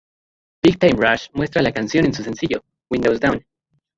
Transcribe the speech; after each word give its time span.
Big 0.63 0.79
Time 0.79 0.95
Rush 0.97 1.27
muestra 1.35 1.61
la 1.61 1.71
canción 1.73 2.05
en 2.05 2.13
su 2.15 2.23
sencillo, 2.23 2.63
Windows 2.89 3.19
Down. 3.19 3.45